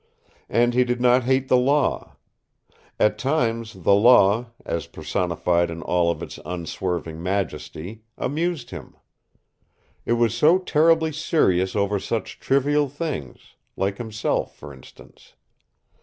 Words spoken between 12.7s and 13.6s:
things